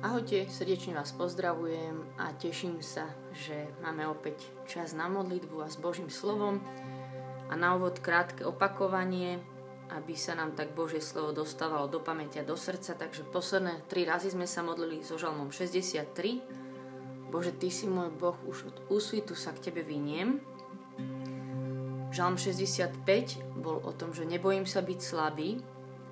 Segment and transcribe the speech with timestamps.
[0.00, 3.04] Ahojte, srdečne vás pozdravujem a teším sa,
[3.36, 6.56] že máme opäť čas na modlitbu a s Božím slovom.
[7.46, 9.36] A na úvod krátke opakovanie,
[9.92, 12.96] aby sa nám tak Božie slovo dostávalo do pamäťa, do srdca.
[12.96, 17.28] Takže posledné tri razy sme sa modlili so žalmom 63.
[17.28, 20.40] Bože, Ty si môj Boh, už od úsvitu sa k Tebe vyniem.
[22.08, 23.04] Žalm 65
[23.60, 25.60] bol o tom, že nebojím sa byť slabý.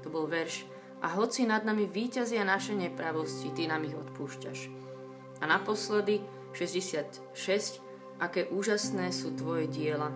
[0.05, 4.59] To bol verš a hoci nad nami víťazia naše nepravosti, Ty nám ich odpúšťaš.
[5.39, 7.79] A naposledy 66,
[8.19, 10.11] aké úžasné sú Tvoje diela.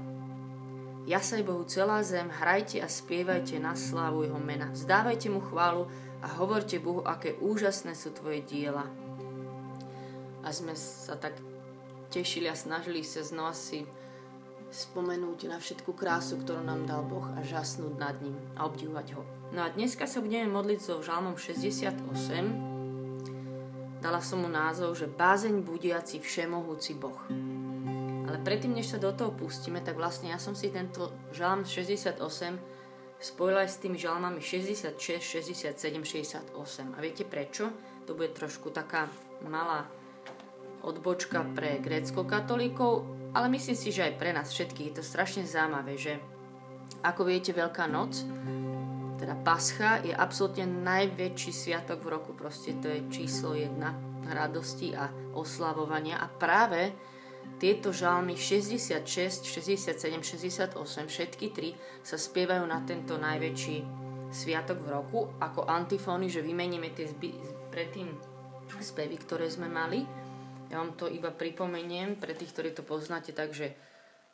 [1.06, 4.70] Jasaj Bohu celá zem, hrajte a spievajte na slávu Jeho mena.
[4.70, 5.91] Vzdávajte Mu chválu
[6.23, 8.87] a hovorte Bohu, aké úžasné sú Tvoje diela.
[10.42, 11.34] A sme sa tak
[12.11, 13.87] tešili a snažili sa znova si
[14.73, 19.23] spomenúť na všetku krásu, ktorú nám dal Boh a žasnúť nad ním a obdivovať ho.
[19.53, 22.01] No a dneska sa budeme modliť so žalmom 68.
[24.01, 27.20] Dala som mu názov, že bázeň budiaci všemohúci Boh.
[28.27, 32.17] Ale predtým, než sa do toho pustíme, tak vlastne ja som si tento žalm 68
[33.23, 36.97] spojila aj s tými žalmami 66, 67, 68.
[36.97, 37.70] A viete prečo?
[38.11, 39.07] To bude trošku taká
[39.47, 39.86] malá
[40.83, 45.97] odbočka pre grécko-katolíkov, ale myslím si, že aj pre nás všetkých je to strašne zaujímavé,
[45.97, 46.20] že
[47.02, 48.22] ako viete, Veľká noc
[49.22, 53.94] teda Pascha je absolútne najväčší sviatok v roku, proste to je číslo jedna
[54.27, 55.06] radosti a
[55.39, 56.19] oslavovania.
[56.19, 56.91] A práve
[57.62, 59.94] tieto žalmy 66, 67,
[60.74, 60.74] 68,
[61.06, 63.77] všetky tri sa spievajú na tento najväčší
[64.34, 65.30] sviatok v roku.
[65.39, 67.30] Ako antifóny, že vymeníme tie zby,
[67.70, 68.11] predtým
[68.83, 70.02] spevy, ktoré sme mali.
[70.73, 73.77] Ja vám to iba pripomeniem pre tých, ktorí to poznáte, takže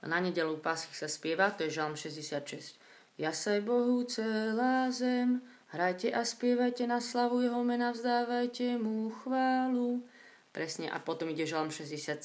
[0.06, 2.78] na nedelu Paschy sa spieva, to je žalm 66.
[3.18, 5.42] Jasaj Bohu celá zem,
[5.74, 10.06] hrajte a spievajte na slavu Jeho mena, vzdávajte Mu chválu.
[10.54, 12.22] Presne, a potom ide žalm 67.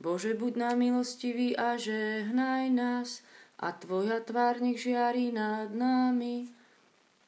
[0.00, 3.20] Bože, buď nám milostivý a žehnaj nás,
[3.60, 6.48] a Tvoja tvár nech žiari nad nami.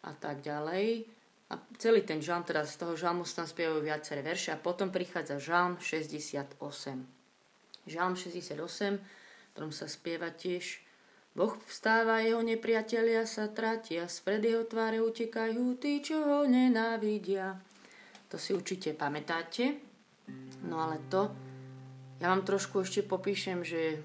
[0.01, 1.12] A tak ďalej.
[1.53, 4.89] A celý ten žalm, teda z toho žalmu sa tam spievajú viaceré verše a potom
[4.89, 6.57] prichádza žalm 68.
[7.85, 9.01] Žalm 68, v
[9.53, 10.81] ktorom sa spieva tiež
[11.33, 17.57] Boh vstáva, jeho nepriatelia sa tratia, spred jeho tváre utekajú tí, čo ho nenávidia.
[18.29, 19.81] To si určite pamätáte.
[20.65, 21.33] No ale to,
[22.21, 24.01] ja vám trošku ešte popíšem, že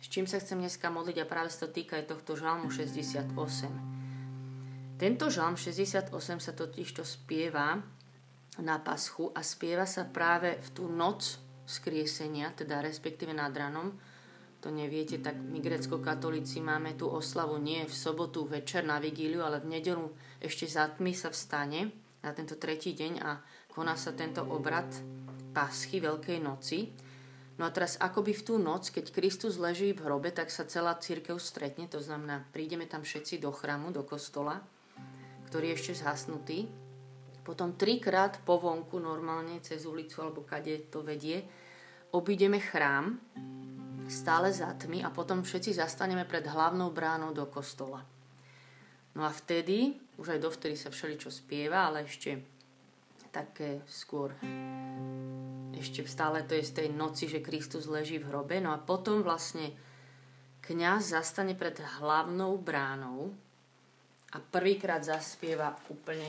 [0.00, 3.32] s čím sa chcem dneska modliť a práve sa to týka aj tohto žalmu 68.
[4.96, 6.08] Tento žalm 68
[6.40, 7.76] sa totiž to spieva
[8.64, 11.36] na paschu a spieva sa práve v tú noc
[11.68, 13.92] skriesenia, teda respektíve nad ranom,
[14.64, 19.60] to neviete, tak my grecko-katolíci máme tú oslavu nie v sobotu večer na vigíliu, ale
[19.60, 20.08] v nedelu
[20.40, 21.92] ešte za tmy sa vstane
[22.24, 23.36] na tento tretí deň a
[23.68, 24.88] koná sa tento obrad
[25.52, 26.88] paschy Veľkej noci.
[27.60, 30.96] No a teraz akoby v tú noc, keď Kristus leží v hrobe, tak sa celá
[30.96, 34.64] církev stretne, to znamená, prídeme tam všetci do chramu, do kostola,
[35.56, 36.68] ktorý je ešte zhasnutý.
[37.40, 41.48] Potom trikrát po vonku, normálne cez ulicu alebo kade to vedie,
[42.12, 43.16] obídeme chrám,
[44.04, 48.04] stále za tmy a potom všetci zastaneme pred hlavnou bránou do kostola.
[49.16, 52.36] No a vtedy, už aj dovtedy sa všeličo spieva, ale ešte
[53.32, 54.36] také skôr
[55.72, 58.60] ešte stále to je z tej noci, že Kristus leží v hrobe.
[58.60, 59.72] No a potom vlastne
[60.68, 63.45] kňaz zastane pred hlavnou bránou
[64.36, 66.28] a prvýkrát zaspieva úplne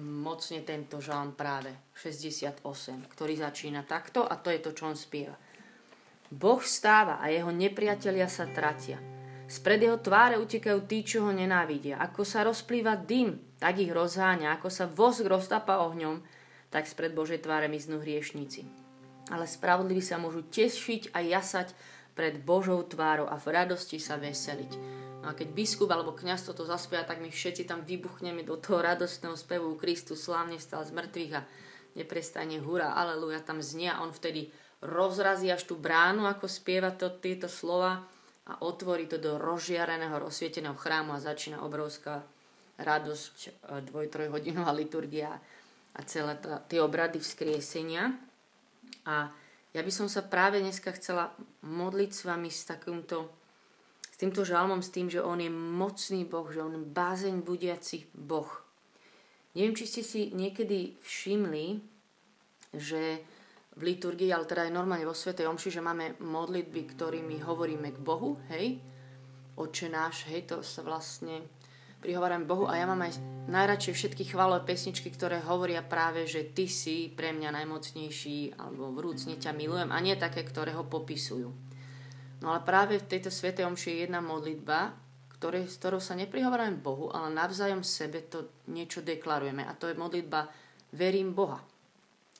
[0.00, 2.64] mocne tento žalm práve 68,
[3.12, 5.36] ktorý začína takto a to je to, čo on spieva.
[6.32, 8.96] Boh stáva a jeho nepriatelia sa tratia.
[9.44, 12.00] Spred jeho tváre utekajú tí, čo ho nenávidia.
[12.00, 14.56] Ako sa rozplýva dym, tak ich rozháňa.
[14.56, 16.24] Ako sa vosk roztapa ohňom,
[16.72, 18.64] tak spred Božej tváre miznú hriešníci.
[19.28, 21.76] Ale spravodliví sa môžu tešiť a jasať
[22.16, 25.03] pred Božou tvárou a v radosti sa veseliť.
[25.24, 29.34] A keď biskup alebo kňaz toto zaspieva, tak my všetci tam vybuchneme do toho radostného
[29.34, 31.42] spevu Kristus slávne stal z mŕtvych a
[31.96, 34.52] neprestane hura, aleluja, tam znie a on vtedy
[34.84, 38.04] rozrazí až tú bránu, ako spieva to, tieto slova
[38.44, 42.20] a otvorí to do rozžiareného, rozsvieteného chrámu a začína obrovská
[42.76, 43.50] radosť, e,
[43.88, 45.40] dvoj, trojhodinová liturgia
[45.94, 48.12] a celé to, tie obrady vzkriesenia.
[49.08, 49.32] A
[49.72, 51.32] ja by som sa práve dneska chcela
[51.64, 53.30] modliť s vami s takýmto
[54.24, 58.48] týmto žalmom, s tým, že on je mocný Boh, že on bázeň budiaci Boh.
[59.52, 61.78] Neviem, či ste si niekedy všimli,
[62.72, 63.20] že
[63.76, 67.98] v liturgii, ale teda aj normálne vo Svetej Omši, že máme modlitby, ktorými hovoríme k
[68.00, 68.80] Bohu, hej,
[69.54, 71.44] Oče náš, hej, to sa vlastne
[72.02, 73.16] prihováram Bohu a ja mám aj
[73.48, 79.40] najradšej všetky chválové pesničky, ktoré hovoria práve, že ty si pre mňa najmocnejší alebo vrúcne
[79.40, 81.63] ťa milujem a nie také, ktoré ho popisujú.
[82.44, 84.92] No ale práve v tejto svetej omši je jedna modlitba,
[85.40, 89.96] ktoré, s ktorou sa neprihovárame Bohu, ale navzájom sebe to niečo deklarujeme a to je
[89.96, 90.52] modlitba
[90.92, 91.64] Verím Boha.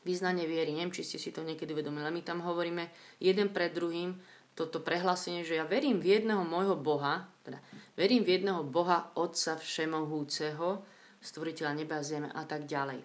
[0.05, 4.13] Význanie viery, neviem, či ste si to niekedy uvedomili, my tam hovoríme jeden pred druhým
[4.53, 7.59] toto prehlásenie, že ja verím v jedného môjho Boha, teda
[7.95, 10.83] Verím v jedného Boha, Otca Všemohúceho,
[11.23, 13.01] stvoriteľa neba zeme a tak ďalej.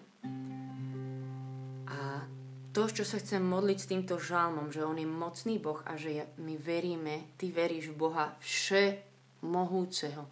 [2.70, 6.30] To, čo sa chcem modliť s týmto žalmom, že on je mocný Boh a že
[6.38, 10.22] my veríme, ty veríš v Boha Všemohúceho.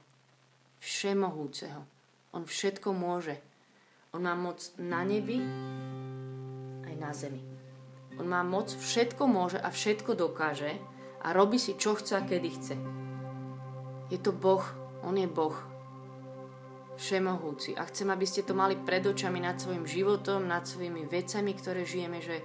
[0.79, 1.82] Všemohúceho.
[2.31, 3.43] On všetko môže.
[4.14, 5.43] On má moc na nebi
[6.87, 7.43] aj na zemi.
[8.23, 10.79] On má moc, všetko môže a všetko dokáže
[11.26, 12.75] a robí si, čo chce a kedy chce.
[14.14, 14.62] Je to Boh,
[15.02, 15.55] On je Boh.
[16.98, 17.78] Všemohúci.
[17.78, 21.86] A chcem, aby ste to mali pred očami nad svojim životom, nad svojimi vecami, ktoré
[21.86, 22.42] žijeme, že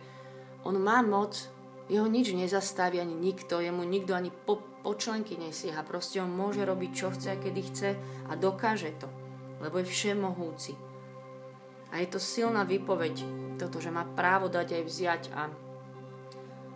[0.62, 1.50] On má moc,
[1.90, 5.84] jeho nič nezastaví ani nikto, jemu nikto ani po, po členky nesieha.
[5.84, 7.90] Proste on môže robiť, čo chce a kedy chce
[8.30, 9.10] a dokáže to,
[9.60, 10.78] lebo je všemohúci.
[11.92, 13.26] A je to silná výpoveď,
[13.58, 15.52] toto, že má právo dať aj vziať a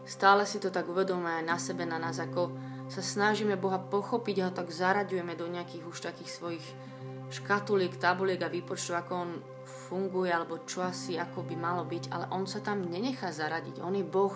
[0.06, 2.54] stále si to tak uvedomuje aj na sebe, na nás, ako
[2.88, 6.66] sa snažíme Boha pochopiť a ho tak zaraďujeme do nejakých už takých svojich
[7.30, 9.32] škatuliek, tabuliek a výpočtov, ako on
[9.88, 13.84] funguje, alebo čo asi ako by malo byť, ale on sa tam nenechá zaradiť.
[13.84, 14.34] On je Boh.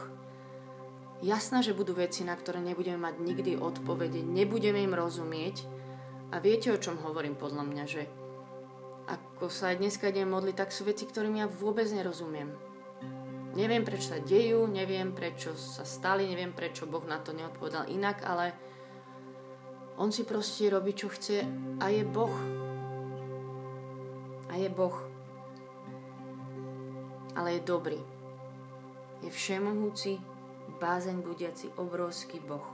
[1.21, 5.69] Jasná, že budú veci, na ktoré nebudeme mať nikdy odpovede, nebudeme im rozumieť.
[6.31, 8.07] A viete, o čom hovorím podľa mňa, že
[9.05, 12.71] ako sa aj dneska idem modliť, tak sú veci, ktorým ja vôbec nerozumiem
[13.51, 18.23] Neviem, prečo sa dejú, neviem, prečo sa stali, neviem, prečo Boh na to neodpovedal inak,
[18.23, 18.55] ale
[19.99, 21.43] on si proste robí, čo chce
[21.83, 22.31] a je Boh.
[24.51, 24.93] A je Boh.
[27.33, 27.99] Ale je dobrý.
[29.23, 30.19] Je všemohúci,
[30.77, 32.67] bázeň budiaci, obrovský Boh.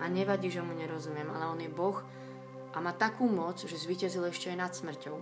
[0.00, 2.00] A nevadí, že mu nerozumiem, ale on je Boh
[2.72, 5.16] a má takú moc, že zvíťazil ešte aj nad smrťou.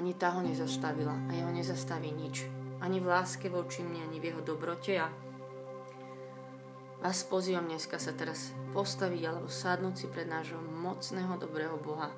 [0.00, 2.48] Ani tá ho nezastavila a jeho nezastaví nič
[2.78, 5.10] ani v láske voči mne, ani v jeho dobrote a
[6.98, 12.10] vás pozývam dneska sa teraz postaviť alebo sadnúť si pred nášho mocného, dobrého Boha,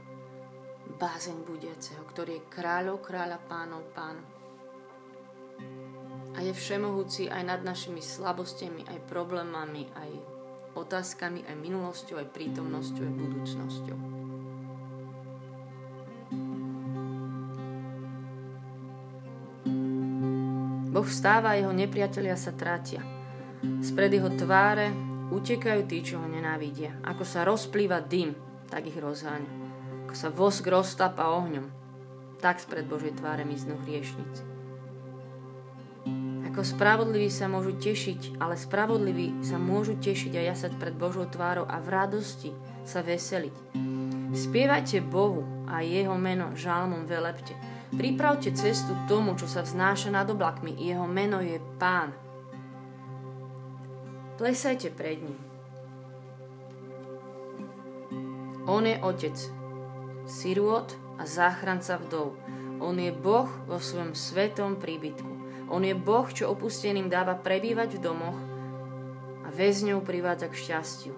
[1.00, 4.20] bázeň budiaceho, ktorý je kráľov, kráľa, pánov, pán.
[6.36, 10.10] A je všemohúci aj nad našimi slabostiami, aj problémami, aj
[10.78, 13.98] otázkami, aj minulosťou, aj prítomnosťou, aj budúcnosťou.
[20.90, 23.02] Boh vstáva a jeho nepriatelia sa trátia.
[23.62, 24.90] Spred jeho tváre
[25.30, 26.98] utekajú tí, čo ho nenávidia.
[27.06, 28.34] Ako sa rozplýva dym,
[28.66, 29.59] tak ich rozháňa.
[30.10, 31.70] Ako sa vosk roztápa ohňom,
[32.42, 34.42] tak spred Božej tváre miznú hriešnici.
[36.50, 41.62] Ako spravodliví sa môžu tešiť, ale spravodliví sa môžu tešiť a jasať pred Božou tvárou
[41.62, 42.50] a v radosti
[42.82, 43.54] sa veseliť.
[44.34, 47.54] Spievajte Bohu a jeho meno žalmom velepte.
[47.94, 50.74] Pripravte cestu tomu, čo sa vznáša nad oblakmi.
[50.74, 52.10] Jeho meno je Pán.
[54.42, 55.38] Plesajte pred ním.
[58.66, 59.59] On je Otec,
[60.30, 60.86] sirôt
[61.18, 62.38] a záchranca vdov.
[62.78, 65.28] On je Boh vo svojom svetom príbytku.
[65.74, 68.38] On je Boh, čo opusteným dáva prebývať v domoch
[69.42, 71.14] a väzňov privádza k šťastiu.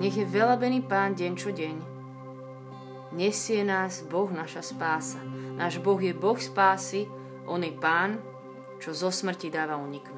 [0.00, 1.76] Nech je velabený Pán deň čo deň.
[3.12, 5.20] Nesie nás Boh naša spása.
[5.60, 7.04] Náš Boh je Boh spásy,
[7.44, 8.16] On je Pán,
[8.80, 10.09] čo zo smrti dáva uniknúť.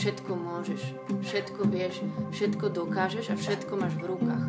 [0.00, 2.00] Všetko môžeš, všetko vieš,
[2.32, 4.44] všetko dokážeš a všetko máš v rukách.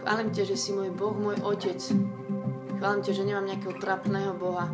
[0.00, 1.76] Chválim ťa, že si môj Boh, môj Otec.
[2.80, 4.72] Chválim ťa, že nemám nejakého trapného Boha.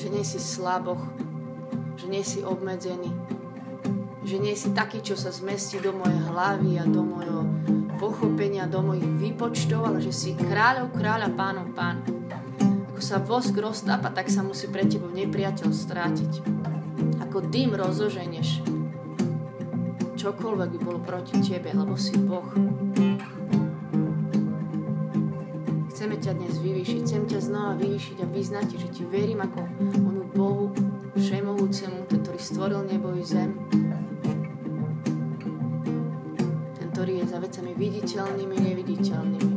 [0.00, 1.04] Že nie si slaboch,
[2.00, 3.12] že nie si obmedzený,
[4.24, 7.44] že nie si taký, čo sa zmestí do mojej hlavy a do mojho
[8.00, 12.00] pochopenia, do mojich výpočtov, ale že si kráľov, kráľa, pánov, pán.
[12.96, 16.59] Ako sa vosk roztápa, tak sa musí pre tebou nepriateľ strátiť.
[17.30, 18.58] Ako dym rozoženeš
[20.18, 22.42] čokoľvek by bolo proti tebe, lebo si Boh.
[25.94, 29.62] Chceme ťa dnes vyvýšiť, chcem ťa znova vyvýšiť a vyznať že ti verím ako
[30.10, 30.74] onu Bohu
[31.14, 33.54] všemohúcemu, ten, ktorý stvoril nebo i zem,
[36.74, 39.49] ten, ktorý je za vecami viditeľnými, neviditeľnými.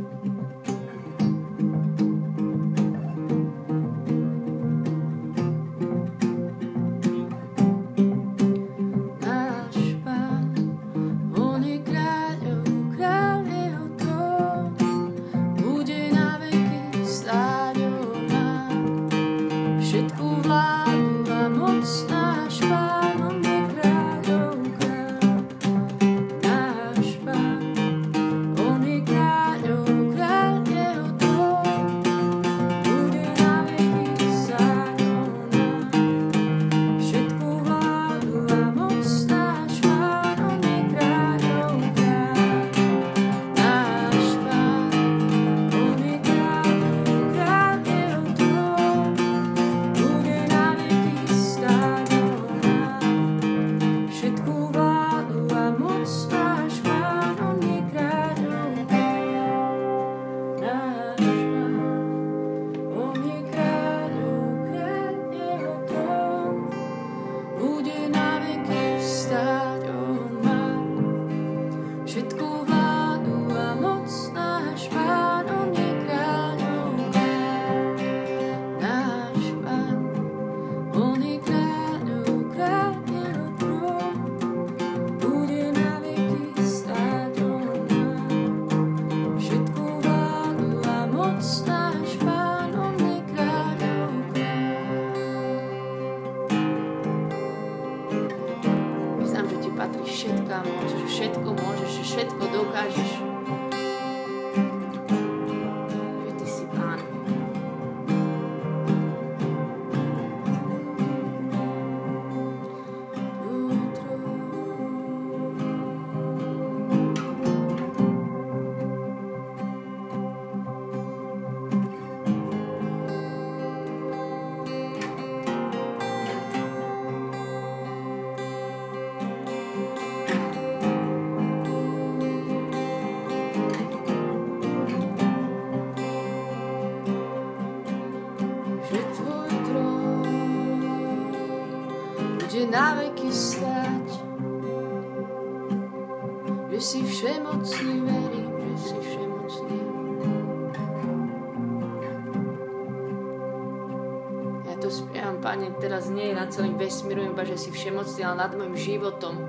[156.44, 159.40] Nad celým vesmírom, iba že si všemocný, ale nad môjim životom.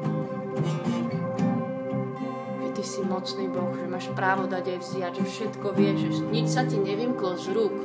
[2.64, 6.24] Že Ty si mocný Boh, že máš právo dať aj vziať, že všetko vieš, že
[6.32, 7.76] nič sa ti nevymklo z rúk.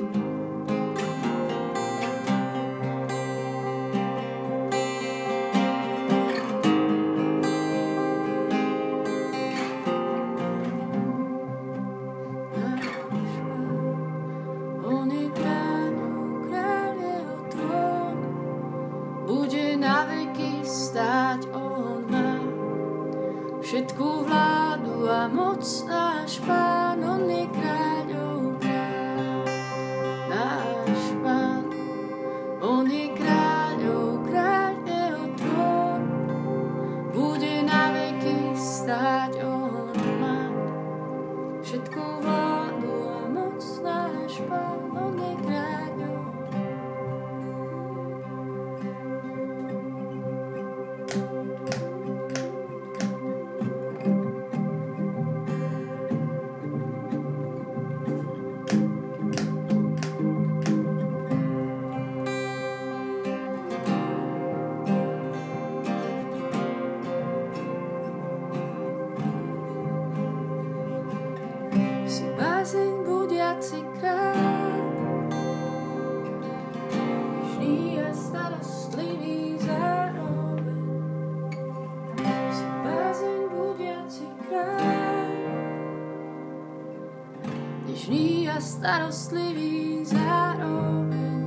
[88.81, 91.45] Starostlivý zároveň.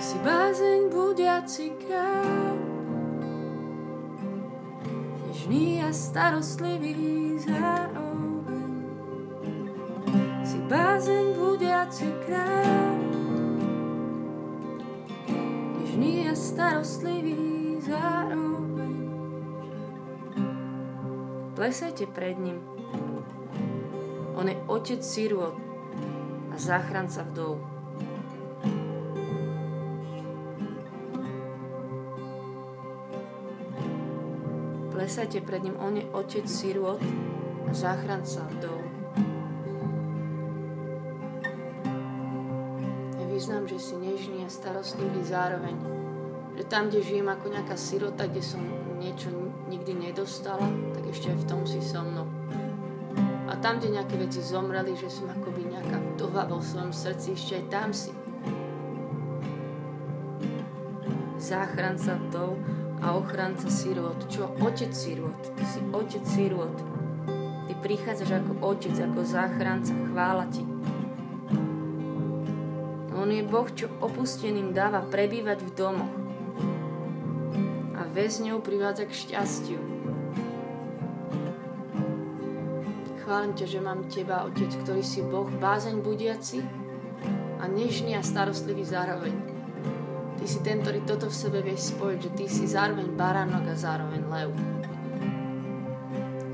[0.00, 2.56] Si bázeň budiaci kráľ,
[5.28, 8.72] Nežný a starostlivý zároveň.
[10.40, 13.00] Si bázeň budiaci kráľ.
[15.84, 18.96] Nežný a starostlivý zároveň.
[21.52, 22.56] Plesajte pred ním.
[24.38, 25.58] On je otec sirot
[26.54, 27.78] a záchranca vdov.
[35.08, 37.00] plesajte pred ním, on je otec sirot
[37.64, 38.76] a záchranca vdov.
[43.16, 45.80] Ja vyznám, že si nežný a starostlivý zároveň.
[46.60, 48.60] Že tam, kde žijem ako nejaká sirota, kde som
[49.00, 49.32] niečo
[49.72, 52.28] nikdy nedostala, tak ešte aj v tom si so mnou.
[53.58, 57.64] Tam, kde nejaké veci zomreli, že som akoby nejaká vdova vo svojom srdci, ešte aj
[57.68, 58.14] tam si.
[61.38, 62.54] Záchranca vdov,
[63.02, 64.26] a ochranca sirot.
[64.26, 65.54] Čo otec sirot?
[65.54, 66.76] Ty si otec sirot.
[67.68, 69.94] Ty prichádzaš ako otec, ako záchranca.
[69.94, 70.66] Chvála ti.
[73.18, 76.14] On je Boh, čo opusteným dáva prebývať v domoch
[77.98, 79.97] a väzňov privádza k šťastiu.
[83.28, 86.64] Chválim ťa, že mám teba, Otec, ktorý si Boh, bázeň budiaci
[87.60, 89.58] a nežný a starostlivý zároveň
[90.48, 94.24] si ten, ktorý toto v sebe vieš spojiť, že ty si zároveň baránok a zároveň
[94.32, 94.50] lev.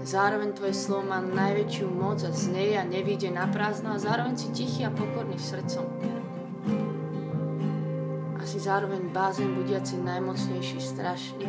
[0.02, 4.50] Zároveň tvoje slovo má najväčšiu moc a znieje a nevíde na prázdno a zároveň si
[4.50, 5.86] tichý a pokorný srdcom.
[8.34, 11.46] A si zároveň bázen budiaci najmocnejší, strašný.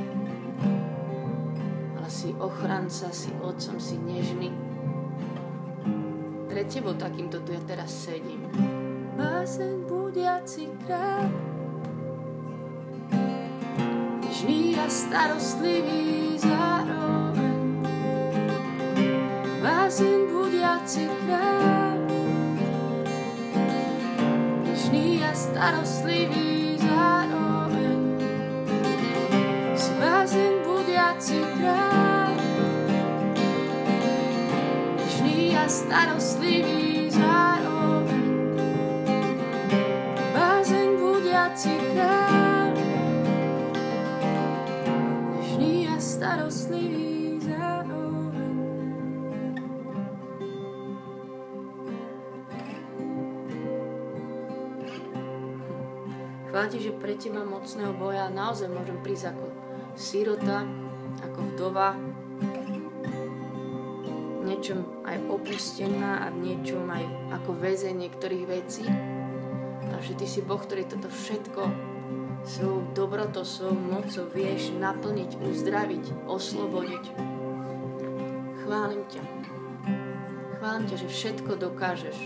[1.97, 4.64] Ale si ochranca, si otcom, si nežný.
[6.55, 8.47] Pre tebou takýmto tu ja teraz sedím.
[9.19, 11.27] Bázen budiaci kráľ
[14.23, 17.59] nežný a starostlivý zároveň.
[19.59, 21.99] Bázeň budiaci kráľ,
[24.63, 27.34] nežný a starostlivý zároveň.
[35.65, 38.37] A starostlivý zároveň.
[40.29, 42.77] Bázeň budiaci kráľ,
[45.97, 48.53] starostlivý zároveň.
[56.53, 59.49] Chváti, že pre teba mocného boja naozaj môžem prísť ako
[59.97, 60.61] sírota,
[61.25, 61.97] ako vdova,
[64.55, 67.03] niečom aj opustená a v niečom aj
[67.43, 68.87] ako väze niektorých vecí.
[68.87, 71.61] A že ty si Boh, ktorý toto všetko
[72.47, 77.03] svojou dobrotou, svojou mocou vieš naplniť, uzdraviť, oslobodiť.
[78.63, 79.23] Chválim ťa.
[80.55, 82.17] Chválim ťa, že všetko dokážeš.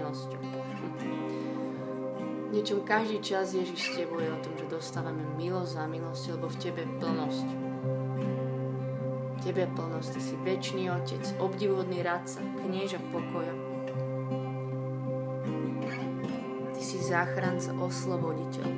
[0.00, 0.40] Milosťou
[2.50, 6.46] niečom každý čas Ježiš s Tebou je o tom, že dostávame milosť za milosť, lebo
[6.50, 7.48] v Tebe je plnosť.
[9.30, 13.54] V Tebe je plnosť, Ty si väčší Otec, obdivodný radca, knieža pokoja.
[16.74, 18.68] Ty si záchranca, osloboditeľ.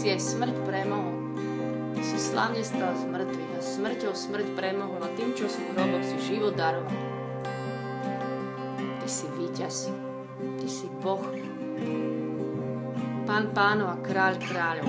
[0.00, 1.19] Si aj smrť premohol.
[2.40, 6.56] Slavne stal z mŕtvych smrťou smrť premohol a tým, čo sú v hroboch, si život
[6.56, 6.96] daroval.
[8.96, 9.92] Ty si víťaz,
[10.56, 11.20] ty si Boh,
[13.28, 14.88] Pán pánov a kráľ kráľov.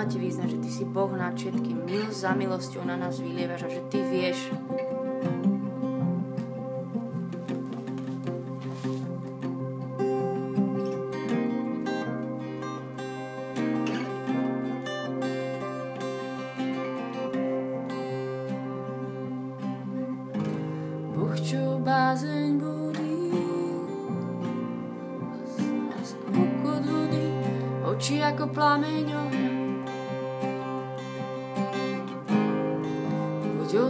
[0.00, 1.84] A znova ti vyzna, že ty si Boh nad všetkým.
[1.84, 4.48] Milosť za milosťou na nás vylievaš a že ty vieš,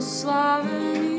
[0.00, 1.09] Yugoslavia.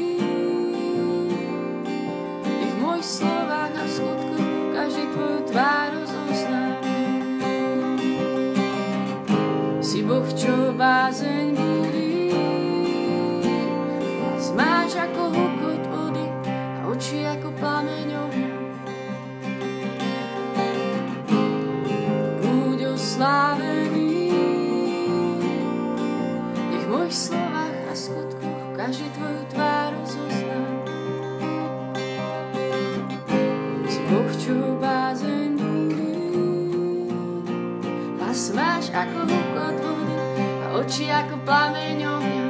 [38.42, 40.18] smáš ako hukot vody
[40.66, 42.41] a oči ako plameň ohňa.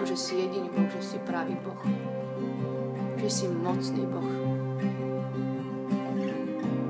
[0.00, 1.76] Vyznám, že si jediný Boh, že si pravý Boh.
[3.20, 4.32] Že si mocný Boh.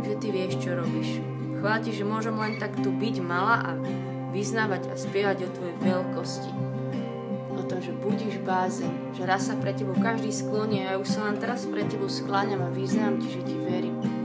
[0.07, 1.19] Že ty vieš, čo robíš.
[1.59, 3.71] Chvála ti, že môžem len tak tu byť mala a
[4.31, 6.51] vyznávať a spievať o tvojej veľkosti.
[7.59, 11.11] O tom, že budíš bázeň, že raz sa pre tebou každý sklonie a ja už
[11.11, 14.20] sa len teraz pre tebou skláňam a vyznám ti, že ti verím.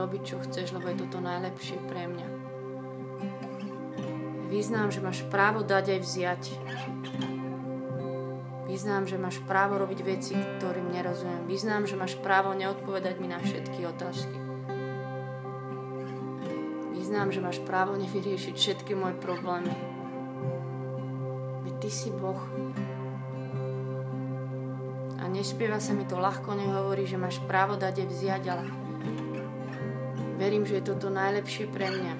[0.00, 2.28] Robiť, čo chceš, lebo je toto najlepšie pre mňa.
[4.48, 6.42] Vyznám, že máš právo dať aj vziať.
[8.64, 11.44] Vyznám, že máš právo robiť veci, ktorým nerozumiem.
[11.44, 14.38] Vyznám, že máš právo neodpovedať mi na všetky otázky.
[16.96, 19.74] Vyznám, že máš právo nevyriešiť všetky moje problémy.
[21.66, 22.40] Veď ty si Boh
[25.30, 28.64] nespieva sa mi to ľahko, nehovorí, že máš právo dať a vziať, ale
[30.50, 32.14] verím, že je toto najlepšie pre mňa.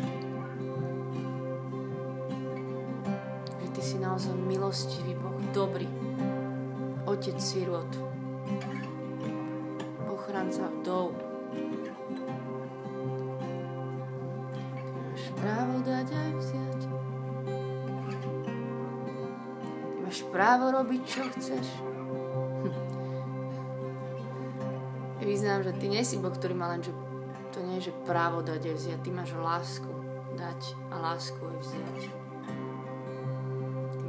[3.58, 5.90] Že ty si naozaj milostivý Boh, dobrý,
[7.10, 7.90] otec sirot,
[10.06, 11.10] ochranca vdov.
[14.78, 16.80] Ty máš právo dať aj vziať.
[20.06, 21.66] Máš právo robiť, čo chceš.
[25.18, 26.94] vyznám, že ty nie si Boh, ktorý má len, že
[27.50, 29.00] to nie je, že právo dať a vziať.
[29.02, 29.90] Ty máš lásku
[30.38, 30.60] dať
[30.90, 32.00] a lásku aj vziať.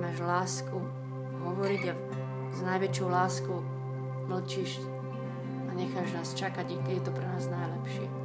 [0.02, 0.78] máš lásku
[1.46, 1.94] hovoriť a
[2.52, 3.60] s najväčšou láskou
[4.30, 4.82] mlčíš
[5.68, 8.21] a necháš nás čakať, keď je to pre nás najlepšie.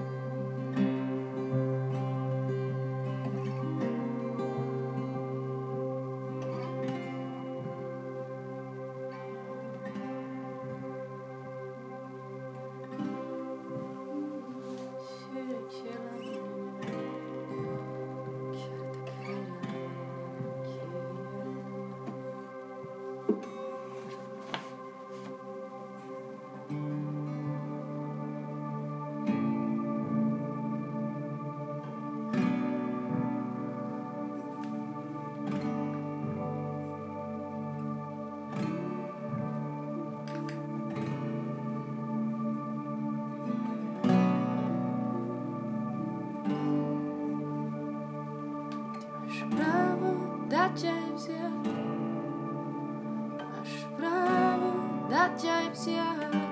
[55.38, 56.45] James, yeah.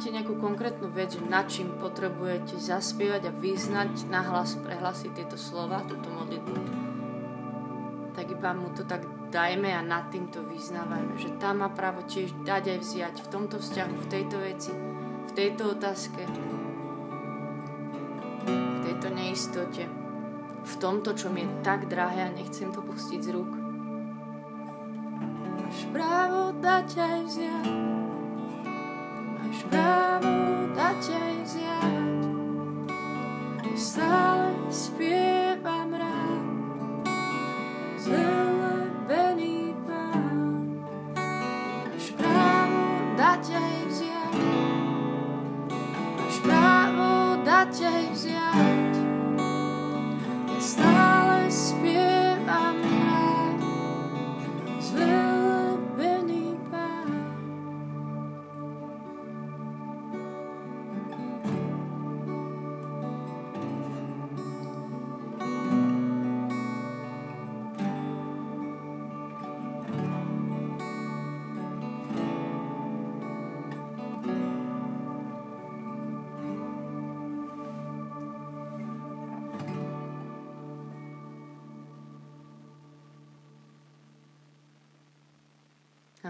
[0.00, 6.08] Nemáte nejakú konkrétnu vec, na čím potrebujete zaspievať a vyznať, nahlas prehlasiť tieto slova, túto
[6.08, 6.56] modlitbu,
[8.16, 12.32] tak iba mu to tak dajme a nad týmto vyznávajme, že tam má právo tiež
[12.48, 14.72] dať aj vziať v tomto vzťahu, v tejto veci,
[15.28, 16.24] v tejto otázke,
[18.48, 19.84] v tejto neistote,
[20.64, 23.52] v tomto, čo mi je tak drahé a nechcem to pustiť z rúk.
[25.60, 27.89] Máš právo dať aj vziať
[29.68, 32.22] právo dať aj vziať.
[33.76, 36.46] Stále spievam rád,
[37.96, 38.39] zvelebený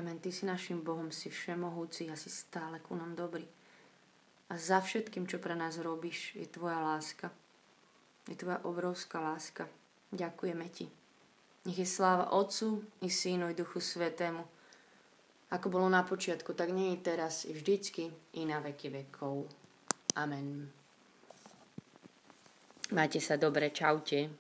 [0.01, 0.17] Amen.
[0.17, 3.45] Ty si našim Bohom, si všemohúci a si stále ku nám dobrý.
[4.49, 7.29] A za všetkým, čo pre nás robíš, je Tvoja láska.
[8.25, 9.69] Je Tvoja obrovská láska.
[10.09, 10.89] Ďakujeme Ti.
[11.69, 14.41] Nech je sláva Otcu i Synu i Duchu Svetému.
[15.53, 18.09] Ako bolo na počiatku, tak nie je teraz i vždycky
[18.41, 19.53] i na veky vekov.
[20.17, 20.73] Amen.
[22.97, 24.33] Máte sa dobre, čaute.